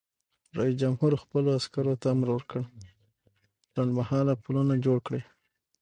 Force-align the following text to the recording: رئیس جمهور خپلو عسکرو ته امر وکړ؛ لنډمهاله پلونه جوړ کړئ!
رئیس 0.57 0.75
جمهور 0.81 1.11
خپلو 1.23 1.49
عسکرو 1.59 1.93
ته 2.01 2.07
امر 2.13 2.27
وکړ؛ 2.31 2.61
لنډمهاله 3.75 4.33
پلونه 4.43 4.73
جوړ 4.85 4.97
کړئ! 5.05 5.21